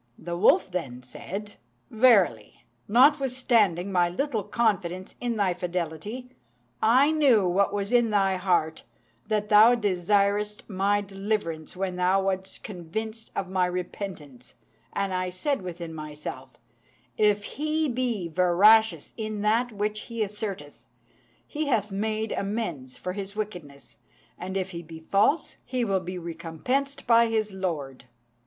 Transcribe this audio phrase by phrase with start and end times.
[0.17, 1.57] The wolf then said,
[1.91, 6.31] "Verily, notwithstanding my little confidence in thy fidelity,
[6.81, 8.81] I knew what was in thy heart,
[9.27, 14.55] that thou desiredst my deliverance when thou wast convinced of my repentance;
[14.91, 16.49] and I said within myself,
[17.15, 20.87] 'If he be veracious in that which he asserteth,
[21.45, 23.97] he hath made amends for his wickedness;
[24.39, 28.05] and if he be false, he will be recompensed by his Lord.'